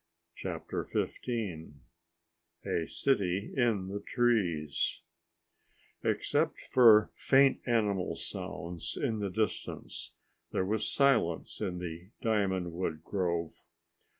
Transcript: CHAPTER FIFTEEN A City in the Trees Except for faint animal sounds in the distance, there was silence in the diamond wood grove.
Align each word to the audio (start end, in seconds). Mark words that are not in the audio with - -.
CHAPTER 0.35 0.83
FIFTEEN 0.83 1.81
A 2.65 2.87
City 2.87 3.53
in 3.55 3.87
the 3.87 3.99
Trees 3.99 5.03
Except 6.03 6.57
for 6.71 7.11
faint 7.15 7.61
animal 7.67 8.15
sounds 8.15 8.97
in 8.99 9.19
the 9.19 9.29
distance, 9.29 10.13
there 10.51 10.65
was 10.65 10.91
silence 10.91 11.61
in 11.61 11.77
the 11.77 12.09
diamond 12.19 12.73
wood 12.73 13.03
grove. 13.03 13.51